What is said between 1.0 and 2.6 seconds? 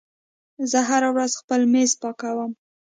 ورځ خپل میز پاکوم.